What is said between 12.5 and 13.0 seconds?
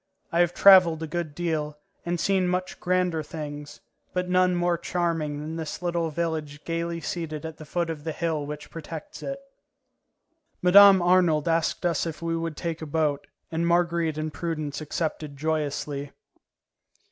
take a